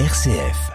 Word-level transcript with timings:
RCF. 0.00 0.72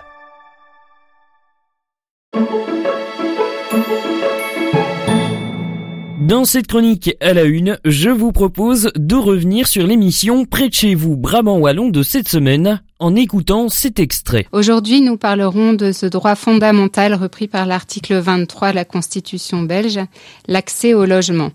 Dans 6.22 6.46
cette 6.46 6.68
chronique 6.68 7.18
à 7.20 7.34
la 7.34 7.44
une, 7.44 7.78
je 7.84 8.10
vous 8.10 8.32
propose 8.32 8.94
de 8.96 9.16
revenir 9.16 9.68
sur 9.68 9.86
l'émission 9.86 10.46
Près 10.46 10.70
de 10.70 10.74
chez 10.74 10.96
vous, 10.96 11.18
Brabant 11.18 11.58
Wallon 11.58 11.90
de 11.90 12.02
cette 12.02 12.30
semaine, 12.30 12.82
en 13.00 13.14
écoutant 13.14 13.68
cet 13.68 14.00
extrait. 14.00 14.48
Aujourd'hui, 14.54 15.02
nous 15.02 15.18
parlerons 15.18 15.74
de 15.74 15.92
ce 15.92 16.06
droit 16.06 16.36
fondamental 16.36 17.14
repris 17.14 17.50
par 17.50 17.66
l'article 17.66 18.20
23 18.20 18.70
de 18.70 18.76
la 18.76 18.86
Constitution 18.86 19.64
belge, 19.64 20.00
l'accès 20.48 20.94
au 20.94 21.04
logement. 21.04 21.52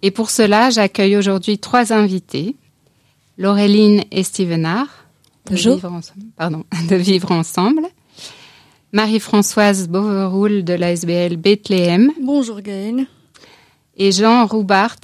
Et 0.00 0.10
pour 0.10 0.30
cela, 0.30 0.70
j'accueille 0.70 1.18
aujourd'hui 1.18 1.58
trois 1.58 1.92
invités. 1.92 2.56
Laureline 3.36 4.02
et 4.12 4.22
Stevenard. 4.22 5.05
De 5.50 5.54
Vivre 5.54 5.92
ensemble, 5.92 6.26
pardon, 6.36 6.64
de 6.90 6.96
Vivre 6.96 7.30
Ensemble. 7.30 7.86
Marie-Françoise 8.92 9.88
Boveroul 9.88 10.64
de 10.64 10.74
l'ASBL 10.74 11.36
Bethléem. 11.36 12.10
Bonjour 12.20 12.60
Gaëlle 12.60 13.06
et 13.96 14.10
Jean 14.10 14.46
Roubart 14.46 14.98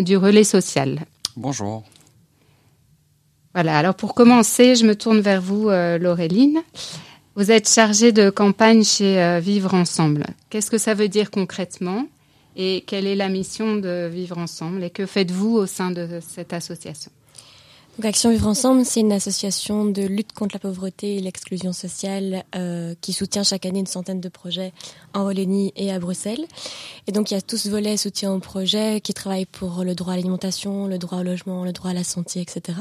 du 0.00 0.16
Relais 0.16 0.44
Social. 0.44 1.00
Bonjour. 1.36 1.84
Voilà, 3.54 3.78
alors 3.78 3.94
pour 3.94 4.14
commencer, 4.14 4.74
je 4.74 4.84
me 4.84 4.96
tourne 4.96 5.20
vers 5.20 5.40
vous, 5.40 5.68
euh, 5.68 5.98
Laureline. 5.98 6.60
Vous 7.36 7.52
êtes 7.52 7.68
chargée 7.68 8.10
de 8.10 8.30
campagne 8.30 8.82
chez 8.82 9.22
euh, 9.22 9.38
Vivre 9.38 9.74
Ensemble. 9.74 10.26
Qu'est-ce 10.50 10.70
que 10.70 10.78
ça 10.78 10.94
veut 10.94 11.08
dire 11.08 11.30
concrètement 11.30 12.04
et 12.56 12.82
quelle 12.86 13.06
est 13.06 13.14
la 13.14 13.28
mission 13.28 13.76
de 13.76 14.08
Vivre 14.12 14.38
Ensemble 14.38 14.82
et 14.82 14.90
que 14.90 15.06
faites-vous 15.06 15.54
au 15.54 15.66
sein 15.66 15.92
de 15.92 16.18
cette 16.20 16.52
association? 16.52 17.12
Donc 17.98 18.04
Action 18.04 18.30
Vivre 18.30 18.46
Ensemble, 18.46 18.84
c'est 18.84 19.00
une 19.00 19.10
association 19.10 19.84
de 19.84 20.02
lutte 20.02 20.32
contre 20.32 20.54
la 20.54 20.60
pauvreté 20.60 21.16
et 21.16 21.20
l'exclusion 21.20 21.72
sociale 21.72 22.44
euh, 22.54 22.94
qui 23.00 23.12
soutient 23.12 23.42
chaque 23.42 23.66
année 23.66 23.80
une 23.80 23.88
centaine 23.88 24.20
de 24.20 24.28
projets 24.28 24.72
en 25.14 25.24
Wallonie 25.24 25.72
et 25.74 25.90
à 25.90 25.98
Bruxelles. 25.98 26.46
Et 27.08 27.12
donc 27.12 27.32
il 27.32 27.34
y 27.34 27.36
a 27.36 27.40
tout 27.40 27.56
ce 27.56 27.68
volet 27.68 27.96
soutien 27.96 28.32
aux 28.32 28.38
projets 28.38 29.00
qui 29.00 29.14
travaillent 29.14 29.46
pour 29.46 29.82
le 29.82 29.96
droit 29.96 30.12
à 30.12 30.16
l'alimentation, 30.16 30.86
le 30.86 30.96
droit 30.96 31.18
au 31.18 31.22
logement, 31.24 31.64
le 31.64 31.72
droit 31.72 31.90
à 31.90 31.94
la 31.94 32.04
santé, 32.04 32.40
etc. 32.40 32.78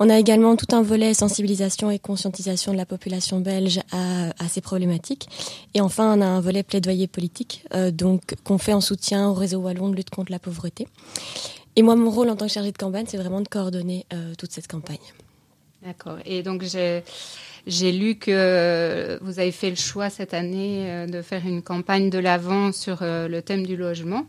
On 0.00 0.08
a 0.08 0.18
également 0.18 0.56
tout 0.56 0.74
un 0.74 0.80
volet 0.80 1.12
sensibilisation 1.12 1.90
et 1.90 1.98
conscientisation 1.98 2.72
de 2.72 2.78
la 2.78 2.86
population 2.86 3.40
belge 3.40 3.80
à, 3.92 4.30
à 4.42 4.48
ces 4.48 4.62
problématiques. 4.62 5.28
Et 5.74 5.82
enfin, 5.82 6.18
on 6.18 6.22
a 6.22 6.26
un 6.26 6.40
volet 6.40 6.62
plaidoyer 6.62 7.08
politique, 7.08 7.66
euh, 7.74 7.90
donc 7.90 8.36
qu'on 8.42 8.56
fait 8.56 8.72
en 8.72 8.80
soutien 8.80 9.28
au 9.28 9.34
réseau 9.34 9.58
wallon 9.58 9.90
de 9.90 9.96
lutte 9.96 10.10
contre 10.10 10.32
la 10.32 10.38
pauvreté. 10.38 10.88
Et 11.76 11.82
moi, 11.82 11.96
mon 11.96 12.10
rôle 12.10 12.30
en 12.30 12.36
tant 12.36 12.46
que 12.46 12.52
chargée 12.52 12.72
de 12.72 12.78
campagne, 12.78 13.06
c'est 13.08 13.16
vraiment 13.16 13.40
de 13.40 13.48
coordonner 13.48 14.06
euh, 14.12 14.34
toute 14.38 14.52
cette 14.52 14.68
campagne. 14.68 14.98
D'accord. 15.82 16.18
Et 16.24 16.42
donc, 16.42 16.62
j'ai 16.62 17.92
lu 17.92 18.16
que 18.16 19.18
vous 19.20 19.38
avez 19.40 19.50
fait 19.50 19.70
le 19.70 19.76
choix 19.76 20.08
cette 20.08 20.34
année 20.34 20.84
euh, 20.88 21.06
de 21.06 21.20
faire 21.20 21.44
une 21.46 21.62
campagne 21.62 22.10
de 22.10 22.18
l'avant 22.18 22.72
sur 22.72 23.02
euh, 23.02 23.26
le 23.26 23.42
thème 23.42 23.66
du 23.66 23.76
logement. 23.76 24.26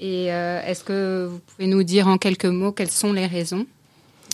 Et 0.00 0.26
est-ce 0.26 0.82
que 0.82 1.28
vous 1.30 1.38
pouvez 1.38 1.68
nous 1.68 1.84
dire 1.84 2.08
en 2.08 2.18
quelques 2.18 2.44
mots 2.46 2.72
quelles 2.72 2.90
sont 2.90 3.12
les 3.12 3.26
raisons? 3.26 3.64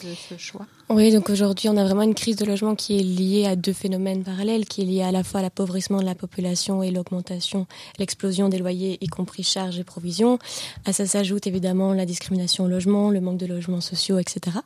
De 0.05 0.15
ce 0.15 0.37
choix 0.37 0.67
Oui, 0.89 1.13
donc 1.13 1.31
aujourd'hui, 1.31 1.69
on 1.69 1.77
a 1.77 1.85
vraiment 1.85 2.03
une 2.03 2.15
crise 2.15 2.37
de 2.37 2.45
logement 2.45 2.75
qui 2.75 2.99
est 2.99 3.03
liée 3.03 3.47
à 3.47 3.57
deux 3.57 3.73
phénomènes 3.73 4.23
parallèles, 4.23 4.67
qui 4.67 4.83
est 4.83 4.85
liée 4.85 5.03
à 5.03 5.13
la 5.13 5.25
fois 5.25 5.41
à 5.41 5.43
l'appauvrissement 5.43 6.01
de 6.01 6.05
la 6.05 6.15
population 6.15 6.83
et 6.83 6.91
l'augmentation, 6.91 7.67
l'explosion 7.99 8.49
des 8.49 8.59
loyers, 8.59 8.99
y 9.01 9.07
compris 9.09 9.43
charges 9.43 9.79
et 9.79 9.85
provisions. 9.85 10.39
À 10.85 10.93
ça 10.93 11.07
s'ajoute 11.07 11.47
évidemment 11.47 11.93
la 11.93 12.07
discrimination 12.07 12.65
au 12.65 12.69
logement, 12.69 13.11
le 13.11 13.21
manque 13.21 13.39
de 13.39 13.47
logements 13.47 13.81
sociaux, 13.81 14.19
etc. 14.19 14.59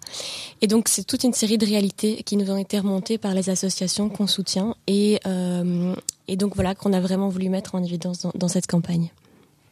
Et 0.61 0.67
donc, 0.67 0.89
c'est 0.89 1.05
toute 1.05 1.25
une 1.25 1.35
série 1.35 1.59
de 1.59 1.67
réalités 1.67 2.23
qui 2.23 2.37
nous 2.37 2.51
ont 2.51 2.59
été 2.59 2.79
remontées 2.79 3.19
par 3.19 3.35
les 3.35 3.51
associations 3.51 4.09
qu'on 4.09 4.27
soutient 4.27 4.77
et, 4.87 5.21
euh, 5.27 5.95
et 6.29 6.37
donc 6.37 6.55
voilà 6.55 6.75
qu'on 6.75 6.93
a 6.93 7.01
vraiment 7.01 7.29
voulu 7.29 7.49
mettre 7.49 7.75
en 7.75 7.83
évidence 7.83 8.21
dans, 8.21 8.33
dans 8.35 8.49
cette 8.49 8.67
campagne. 8.67 9.11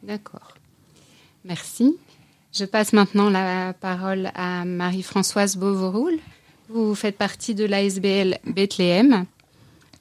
D'accord. 0.03 0.53
Merci. 1.45 1.97
Je 2.53 2.65
passe 2.65 2.93
maintenant 2.93 3.31
la 3.31 3.73
parole 3.73 4.29
à 4.35 4.63
Marie-Françoise 4.63 5.57
Beauvoroul. 5.57 6.19
Vous 6.69 6.93
faites 6.93 7.17
partie 7.17 7.55
de 7.55 7.65
l'ASBL 7.65 8.37
Bethléem. 8.45 9.25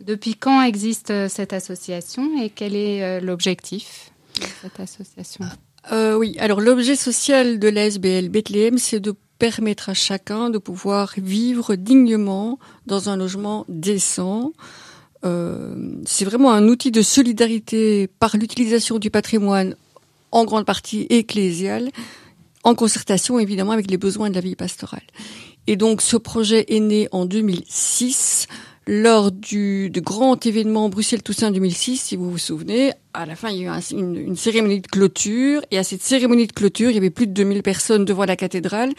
Depuis 0.05 0.35
quand 0.35 0.61
existe 0.61 1.11
euh, 1.11 1.31
cette 1.31 1.55
association 1.55 2.43
et 2.43 2.51
quel 2.51 2.77
est 2.77 3.03
euh, 3.03 3.21
l'objectif 3.21 4.11
de 4.39 4.47
cette 4.61 4.81
association? 4.81 5.47
Euh, 5.93 6.19
Oui, 6.19 6.37
alors 6.41 6.61
l'objet 6.61 6.95
social 6.95 7.59
de 7.59 7.69
l'ASBL 7.69 8.29
Bethléem, 8.29 8.77
c'est 8.77 9.01
de 9.01 9.15
permettre 9.39 9.89
à 9.89 9.95
chacun 9.95 10.51
de 10.51 10.59
pouvoir 10.59 11.15
vivre 11.17 11.75
dignement 11.75 12.59
dans 12.87 13.09
un 13.09 13.17
logement 13.17 13.65
décent. 13.69 14.53
C'est 15.25 16.25
vraiment 16.25 16.53
un 16.53 16.67
outil 16.67 16.91
de 16.91 17.01
solidarité 17.01 18.09
par 18.09 18.37
l'utilisation 18.37 18.99
du 18.99 19.09
patrimoine 19.09 19.77
en 20.33 20.45
grande 20.45 20.65
partie 20.65 21.07
ecclésial 21.11 21.91
en 22.62 22.75
concertation 22.75 23.39
évidemment 23.39 23.73
avec 23.73 23.91
les 23.91 23.99
besoins 23.99 24.31
de 24.31 24.34
la 24.34 24.41
vie 24.41 24.56
pastorale. 24.56 25.03
Et 25.67 25.77
donc 25.77 26.03
ce 26.03 26.17
projet 26.17 26.65
est 26.69 26.81
né 26.81 27.09
en 27.12 27.25
2006 27.25 28.49
lors 28.87 29.31
du, 29.31 29.91
grand 29.95 30.45
événement 30.45 30.89
Bruxelles 30.89 31.23
Toussaint 31.23 31.50
2006, 31.53 31.99
si 31.99 32.17
vous 32.17 32.31
vous 32.31 32.39
souvenez. 32.39 32.93
À 33.15 33.27
la 33.27 33.37
fin, 33.37 33.50
il 33.50 33.62
y 33.62 33.69
a 33.69 33.78
eu 33.78 33.83
une, 33.93 34.34
cérémonie 34.37 34.81
de 34.81 34.87
clôture, 34.89 35.62
et 35.71 35.78
à 35.78 35.84
cette 35.84 36.03
cérémonie 36.03 36.47
de 36.47 36.53
clôture, 36.53 36.91
il 36.91 36.95
y 36.95 36.99
avait 36.99 37.11
plus 37.11 37.28
de 37.28 37.33
2000 37.33 37.62
personnes 37.62 38.05
devant 38.05 38.25
la 38.25 38.34
cathédrale 38.34 38.93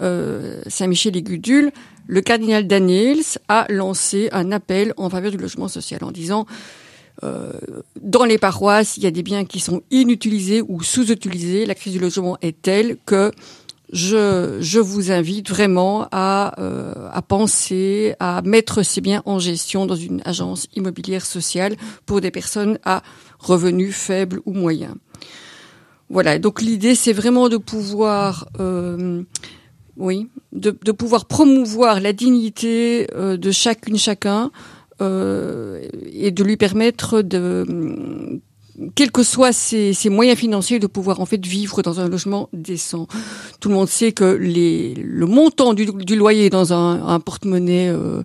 euh, 0.00 0.60
Saint-Michel 0.68 1.16
et 1.16 1.22
Gudule. 1.22 1.72
Le 2.06 2.20
cardinal 2.20 2.66
Daniels 2.66 3.24
a 3.48 3.66
lancé 3.68 4.28
un 4.32 4.52
appel 4.52 4.94
en 4.96 5.10
faveur 5.10 5.32
du 5.32 5.36
logement 5.36 5.68
social 5.68 6.04
en 6.04 6.12
disant 6.12 6.46
euh, 7.24 7.52
dans 8.00 8.24
les 8.24 8.38
paroisses, 8.38 8.96
il 8.96 9.02
y 9.02 9.06
a 9.06 9.10
des 9.10 9.22
biens 9.22 9.44
qui 9.44 9.60
sont 9.60 9.82
inutilisés 9.90 10.62
ou 10.66 10.82
sous-utilisés. 10.82 11.66
La 11.66 11.74
crise 11.74 11.92
du 11.92 11.98
logement 11.98 12.36
est 12.42 12.60
telle 12.62 12.96
que 13.06 13.32
je, 13.92 14.58
je 14.60 14.80
vous 14.80 15.10
invite 15.10 15.48
vraiment 15.48 16.08
à, 16.12 16.60
euh, 16.60 17.08
à 17.10 17.22
penser 17.22 18.14
à 18.20 18.42
mettre 18.42 18.82
ces 18.82 19.00
biens 19.00 19.22
en 19.24 19.38
gestion 19.38 19.86
dans 19.86 19.96
une 19.96 20.22
agence 20.24 20.66
immobilière 20.74 21.24
sociale 21.24 21.76
pour 22.04 22.20
des 22.20 22.30
personnes 22.30 22.78
à 22.84 23.02
revenus 23.38 23.94
faibles 23.94 24.40
ou 24.44 24.52
moyens. 24.52 24.94
Voilà, 26.10 26.38
donc 26.38 26.62
l'idée 26.62 26.94
c'est 26.94 27.12
vraiment 27.12 27.48
de 27.48 27.56
pouvoir, 27.56 28.48
euh, 28.60 29.22
oui, 29.96 30.28
de, 30.52 30.76
de, 30.82 30.92
pouvoir 30.92 31.26
promouvoir 31.26 32.00
la 32.00 32.12
dignité 32.12 33.06
euh, 33.14 33.36
de 33.36 33.50
chacune 33.50 33.98
chacun 33.98 34.50
et 35.00 36.30
de 36.30 36.44
lui 36.44 36.56
permettre 36.56 37.22
de 37.22 38.40
quels 38.94 39.10
que 39.10 39.22
soient 39.22 39.52
ses, 39.52 39.92
ses, 39.92 40.08
moyens 40.08 40.38
financiers, 40.38 40.78
de 40.78 40.86
pouvoir 40.86 41.20
en 41.20 41.26
fait 41.26 41.44
vivre 41.44 41.82
dans 41.82 42.00
un 42.00 42.08
logement 42.08 42.48
décent. 42.52 43.06
Tout 43.60 43.68
le 43.68 43.74
monde 43.74 43.88
sait 43.88 44.12
que 44.12 44.24
les, 44.24 44.94
le 44.94 45.26
montant 45.26 45.74
du, 45.74 45.86
du 45.86 46.16
loyer 46.16 46.50
dans 46.50 46.72
un, 46.72 47.06
un 47.06 47.20
porte-monnaie 47.20 47.88
euh, 47.88 48.22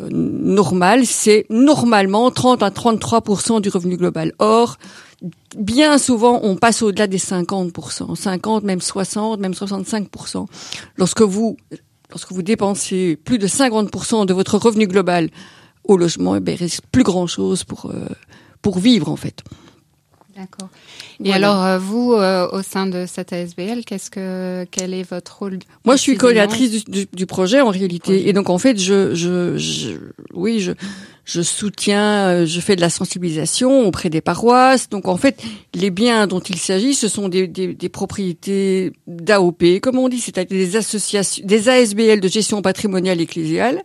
euh 0.00 0.08
normal, 0.10 1.06
c'est 1.06 1.46
normalement 1.48 2.30
30 2.30 2.62
à 2.62 2.70
33% 2.70 3.60
du 3.60 3.70
revenu 3.70 3.96
global. 3.96 4.32
Or, 4.38 4.76
bien 5.56 5.96
souvent, 5.96 6.40
on 6.42 6.56
passe 6.56 6.82
au-delà 6.82 7.06
des 7.06 7.18
50% 7.18 8.14
50, 8.14 8.64
même 8.64 8.80
60, 8.80 9.40
même 9.40 9.52
65% 9.52 10.46
Lorsque 10.96 11.22
vous 11.22 11.56
lorsque 12.10 12.30
vous 12.32 12.42
dépensez 12.42 13.18
plus 13.24 13.38
de 13.38 13.48
50% 13.48 14.26
de 14.26 14.32
votre 14.32 14.58
revenu 14.58 14.86
global 14.86 15.28
au 15.86 15.96
logement, 15.96 16.36
eh 16.36 16.40
ben, 16.40 16.54
il 16.54 16.58
reste 16.58 16.82
plus 16.92 17.02
grand 17.02 17.26
chose 17.26 17.64
pour 17.64 17.86
euh, 17.86 18.06
pour 18.62 18.78
vivre 18.78 19.10
en 19.10 19.16
fait. 19.16 19.42
D'accord. 20.36 20.68
Et 21.24 21.32
alors 21.32 21.64
euh, 21.64 21.78
vous, 21.78 22.12
euh, 22.12 22.46
au 22.52 22.60
sein 22.60 22.86
de 22.86 23.06
cette 23.06 23.32
ASBL, 23.32 23.84
qu'est-ce 23.86 24.10
que 24.10 24.66
quel 24.70 24.92
est 24.92 25.08
votre 25.08 25.38
rôle 25.38 25.60
Moi, 25.86 25.96
je 25.96 26.02
suis 26.02 26.18
coordinatrice 26.18 26.84
du, 26.84 27.06
du, 27.10 27.24
projet 27.24 27.62
en 27.62 27.70
réalité, 27.70 28.28
et 28.28 28.34
donc 28.34 28.50
en 28.50 28.58
fait, 28.58 28.78
je, 28.78 29.14
je, 29.14 29.56
je 29.56 29.92
oui, 30.34 30.60
je 30.60 30.72
je 31.24 31.40
soutiens, 31.40 32.44
je 32.44 32.60
fais 32.60 32.76
de 32.76 32.80
la 32.82 32.90
sensibilisation 32.90 33.86
auprès 33.86 34.10
des 34.10 34.20
paroisses. 34.20 34.88
Donc 34.90 35.08
en 35.08 35.16
fait, 35.16 35.42
les 35.74 35.90
biens 35.90 36.26
dont 36.26 36.38
il 36.38 36.56
s'agit, 36.56 36.94
ce 36.94 37.08
sont 37.08 37.28
des, 37.28 37.48
des, 37.48 37.74
des 37.74 37.88
propriétés 37.88 38.92
d'AOP, 39.08 39.80
comme 39.82 39.98
on 39.98 40.08
dit, 40.08 40.20
c'est-à-dire 40.20 40.56
des 40.56 40.76
associations, 40.76 41.44
des 41.44 41.68
ASBL 41.68 42.20
de 42.20 42.28
gestion 42.28 42.62
patrimoniale 42.62 43.20
ecclésiale. 43.20 43.82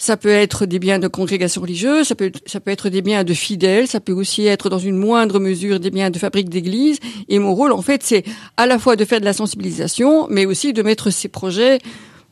Ça 0.00 0.16
peut 0.16 0.28
être 0.28 0.64
des 0.64 0.78
biens 0.78 1.00
de 1.00 1.08
congrégation 1.08 1.60
religieuse, 1.60 2.06
ça 2.06 2.14
peut, 2.14 2.30
ça 2.46 2.60
peut 2.60 2.70
être 2.70 2.88
des 2.88 3.02
biens 3.02 3.24
de 3.24 3.34
fidèles, 3.34 3.88
ça 3.88 3.98
peut 3.98 4.12
aussi 4.12 4.46
être 4.46 4.70
dans 4.70 4.78
une 4.78 4.96
moindre 4.96 5.40
mesure 5.40 5.80
des 5.80 5.90
biens 5.90 6.10
de 6.10 6.18
fabrique 6.18 6.48
d'église. 6.48 7.00
Et 7.28 7.40
mon 7.40 7.52
rôle, 7.52 7.72
en 7.72 7.82
fait, 7.82 8.02
c'est 8.04 8.24
à 8.56 8.66
la 8.66 8.78
fois 8.78 8.94
de 8.94 9.04
faire 9.04 9.18
de 9.18 9.24
la 9.24 9.32
sensibilisation, 9.32 10.28
mais 10.30 10.46
aussi 10.46 10.72
de 10.72 10.82
mettre 10.82 11.10
ces 11.10 11.28
projets 11.28 11.80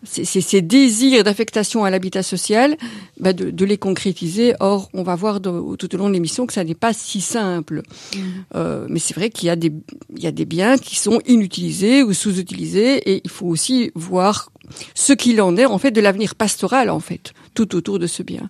ces, 0.06 0.62
désirs 0.62 1.24
d'affectation 1.24 1.84
à 1.84 1.90
l'habitat 1.90 2.22
social, 2.22 2.76
bah, 3.18 3.32
de, 3.32 3.64
les 3.64 3.78
concrétiser. 3.78 4.54
Or, 4.60 4.88
on 4.94 5.02
va 5.02 5.14
voir 5.14 5.40
tout 5.40 5.94
au 5.94 5.98
long 5.98 6.08
de 6.08 6.14
l'émission 6.14 6.46
que 6.46 6.52
ça 6.52 6.64
n'est 6.64 6.74
pas 6.74 6.92
si 6.92 7.20
simple. 7.20 7.82
Mmh. 8.14 8.20
Euh, 8.54 8.86
mais 8.88 8.98
c'est 8.98 9.14
vrai 9.14 9.30
qu'il 9.30 9.46
y, 9.48 9.50
a 9.50 9.56
des, 9.56 9.72
il 10.16 10.22
y 10.22 10.26
a 10.26 10.32
des 10.32 10.44
biens 10.44 10.78
qui 10.78 10.96
sont 10.96 11.20
inutilisés 11.26 12.02
ou 12.02 12.12
sous-utilisés, 12.12 12.96
et 13.10 13.20
il 13.24 13.30
faut 13.30 13.46
aussi 13.46 13.90
voir 13.94 14.50
ce 14.94 15.12
qu'il 15.12 15.40
en 15.40 15.56
est 15.56 15.66
en 15.66 15.78
fait 15.78 15.90
de 15.90 16.00
l'avenir 16.00 16.34
pastoral 16.34 16.90
en 16.90 17.00
fait 17.00 17.32
tout 17.54 17.74
autour 17.76 17.98
de 17.98 18.06
ce 18.06 18.22
bien. 18.22 18.48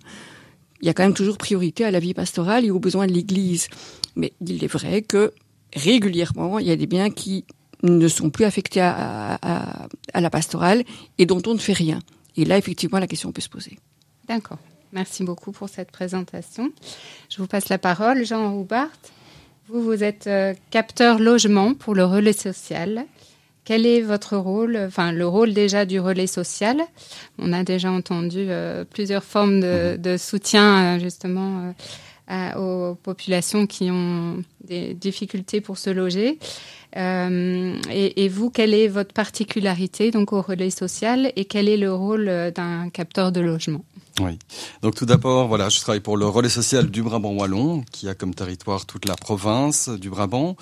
Il 0.81 0.87
y 0.87 0.89
a 0.89 0.93
quand 0.93 1.03
même 1.03 1.13
toujours 1.13 1.37
priorité 1.37 1.85
à 1.85 1.91
la 1.91 1.99
vie 1.99 2.13
pastorale 2.13 2.65
et 2.65 2.71
aux 2.71 2.79
besoins 2.79 3.07
de 3.07 3.13
l'Église. 3.13 3.67
Mais 4.15 4.33
il 4.45 4.63
est 4.63 4.71
vrai 4.71 5.01
que 5.01 5.33
régulièrement, 5.75 6.59
il 6.59 6.67
y 6.67 6.71
a 6.71 6.75
des 6.75 6.87
biens 6.87 7.09
qui 7.09 7.45
ne 7.83 8.07
sont 8.07 8.29
plus 8.29 8.45
affectés 8.45 8.81
à, 8.81 9.39
la 10.13 10.29
pastorale 10.29 10.83
et 11.17 11.25
dont 11.25 11.41
on 11.45 11.53
ne 11.53 11.59
fait 11.59 11.73
rien. 11.73 11.99
Et 12.35 12.45
là, 12.45 12.57
effectivement, 12.57 12.99
la 12.99 13.07
question 13.07 13.31
peut 13.31 13.41
se 13.41 13.49
poser. 13.49 13.77
D'accord. 14.27 14.59
Merci 14.93 15.23
beaucoup 15.23 15.51
pour 15.51 15.69
cette 15.69 15.91
présentation. 15.91 16.71
Je 17.29 17.37
vous 17.37 17.47
passe 17.47 17.69
la 17.69 17.77
parole, 17.77 18.25
Jean 18.25 18.53
Roubart. 18.53 18.89
Vous, 19.67 19.83
vous 19.83 20.03
êtes 20.03 20.27
euh, 20.27 20.53
capteur 20.71 21.19
logement 21.19 21.73
pour 21.73 21.93
le 21.93 22.05
relais 22.05 22.33
social. 22.33 23.05
Quel 23.65 23.85
est 23.85 24.01
votre 24.01 24.37
rôle, 24.37 24.77
enfin 24.87 25.11
le 25.11 25.27
rôle 25.27 25.53
déjà 25.53 25.85
du 25.85 25.99
relais 25.99 26.27
social? 26.27 26.81
On 27.37 27.51
a 27.51 27.63
déjà 27.63 27.91
entendu 27.91 28.45
euh, 28.47 28.85
plusieurs 28.85 29.25
formes 29.25 29.59
de, 29.59 29.99
mhm. 30.01 30.17
soutien 30.17 30.95
euh, 30.95 30.99
justement 30.99 31.73
aux 32.57 32.95
populations 32.95 33.67
qui 33.67 33.89
ont 33.91 34.43
des 34.63 34.93
difficultés 34.93 35.61
pour 35.61 35.77
se 35.77 35.89
loger. 35.89 36.39
Euh, 36.95 37.75
et, 37.89 38.29
vous, 38.29 38.49
quelle 38.49 38.73
est 38.73 38.87
votre 38.87 39.13
particularité 39.13 40.09
donc 40.09 40.33
au 40.33 40.41
relais 40.41 40.69
social 40.69 41.31
et 41.35 41.45
quel 41.45 41.67
est 41.67 41.77
le 41.77 41.93
rôle 41.93 42.27
euh, 42.27 42.49
d'un 42.49 42.89
capteur 42.89 43.31
de 43.31 43.41
logement? 43.41 43.83
Oui. 44.19 44.39
Donc 44.81 44.95
tout 44.95 45.05
d'abord, 45.05 45.47
voilà, 45.47 45.69
je 45.69 45.79
travaille 45.79 45.99
pour 45.99 46.17
le 46.17 46.25
relais 46.25 46.49
social 46.49 46.89
du 46.89 47.03
Brabant 47.03 47.33
wallon, 47.33 47.83
qui 47.91 48.07
a 48.09 48.15
comme 48.15 48.33
territoire 48.33 48.85
toute 48.85 49.05
la 49.05 49.15
province 49.15 49.89
du 49.89 50.09
Brabant. 50.09 50.55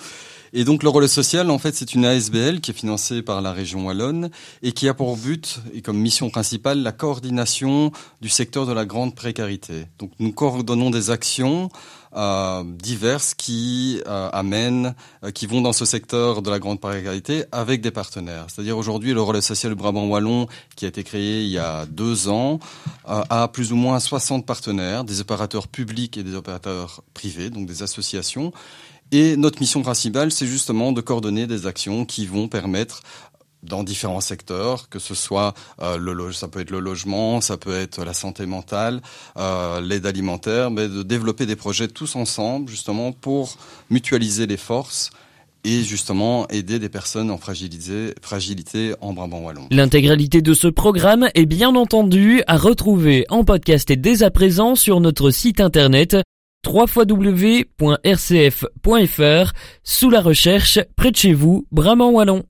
Et 0.52 0.64
donc 0.64 0.82
le 0.82 0.88
relais 0.88 1.08
social, 1.08 1.50
en 1.50 1.58
fait, 1.58 1.74
c'est 1.74 1.94
une 1.94 2.04
ASBL 2.04 2.60
qui 2.60 2.70
est 2.70 2.74
financée 2.74 3.22
par 3.22 3.40
la 3.40 3.52
région 3.52 3.86
wallonne 3.86 4.30
et 4.62 4.72
qui 4.72 4.88
a 4.88 4.94
pour 4.94 5.16
but 5.16 5.60
et 5.74 5.82
comme 5.82 5.98
mission 5.98 6.30
principale 6.30 6.82
la 6.82 6.92
coordination 6.92 7.92
du 8.20 8.28
secteur 8.28 8.66
de 8.66 8.72
la 8.72 8.84
grande 8.84 9.14
précarité. 9.14 9.86
Donc 9.98 10.10
nous 10.18 10.32
coordonnons 10.32 10.90
des 10.90 11.10
actions 11.10 11.70
euh, 12.16 12.64
diverses 12.64 13.34
qui 13.34 14.00
euh, 14.06 14.30
amènent, 14.32 14.94
euh, 15.22 15.30
qui 15.30 15.46
vont 15.46 15.60
dans 15.60 15.74
ce 15.74 15.84
secteur 15.84 16.40
de 16.40 16.50
la 16.50 16.58
grande 16.58 16.80
précarité 16.80 17.44
avec 17.52 17.82
des 17.82 17.90
partenaires. 17.90 18.46
C'est-à-dire 18.48 18.78
aujourd'hui, 18.78 19.12
le 19.12 19.20
relais 19.20 19.42
social 19.42 19.74
Brabant 19.74 20.06
Wallon, 20.06 20.46
qui 20.76 20.86
a 20.86 20.88
été 20.88 21.04
créé 21.04 21.42
il 21.42 21.50
y 21.50 21.58
a 21.58 21.84
deux 21.84 22.28
ans, 22.28 22.58
a 23.04 23.48
plus 23.48 23.70
ou 23.72 23.76
moins 23.76 24.00
60 24.00 24.46
partenaires, 24.46 25.04
des 25.04 25.20
opérateurs 25.20 25.68
publics 25.68 26.16
et 26.16 26.22
des 26.22 26.34
opérateurs 26.34 27.02
privés, 27.12 27.50
donc 27.50 27.66
des 27.66 27.82
associations. 27.82 28.50
Et 29.12 29.36
notre 29.36 29.60
mission 29.60 29.82
principale, 29.82 30.32
c'est 30.32 30.46
justement 30.46 30.92
de 30.92 31.00
coordonner 31.00 31.46
des 31.46 31.66
actions 31.66 32.04
qui 32.04 32.26
vont 32.26 32.48
permettre 32.48 33.02
dans 33.62 33.82
différents 33.82 34.20
secteurs, 34.20 34.88
que 34.88 34.98
ce 34.98 35.14
soit 35.14 35.54
euh, 35.82 35.96
le 35.98 36.32
ça 36.32 36.48
peut 36.48 36.60
être 36.60 36.70
le 36.70 36.80
logement, 36.80 37.40
ça 37.40 37.56
peut 37.56 37.74
être 37.74 38.04
la 38.04 38.14
santé 38.14 38.46
mentale, 38.46 39.00
euh, 39.36 39.80
l'aide 39.80 40.06
alimentaire, 40.06 40.70
mais 40.70 40.88
de 40.88 41.02
développer 41.02 41.46
des 41.46 41.56
projets 41.56 41.88
tous 41.88 42.16
ensemble 42.16 42.70
justement 42.70 43.12
pour 43.12 43.56
mutualiser 43.90 44.46
les 44.46 44.56
forces 44.56 45.10
et 45.64 45.82
justement 45.82 46.46
aider 46.48 46.78
des 46.78 46.88
personnes 46.88 47.30
en 47.30 47.38
fragilité, 47.38 48.14
fragilité 48.22 48.94
en 49.00 49.12
Brabant 49.12 49.40
wallon. 49.40 49.66
L'intégralité 49.72 50.40
de 50.40 50.54
ce 50.54 50.68
programme 50.68 51.28
est 51.34 51.46
bien 51.46 51.74
entendu 51.74 52.42
à 52.46 52.56
retrouver 52.56 53.26
en 53.30 53.42
podcast 53.42 53.90
et 53.90 53.96
dès 53.96 54.22
à 54.22 54.30
présent 54.30 54.76
sur 54.76 55.00
notre 55.00 55.30
site 55.30 55.60
internet 55.60 56.16
www.rcf.fr 56.66 57.72
sous 59.82 60.10
la 60.10 60.20
recherche 60.20 60.78
près 60.96 61.10
de 61.10 61.16
chez 61.16 61.32
vous 61.32 61.66
Brabant 61.70 62.10
wallon. 62.10 62.42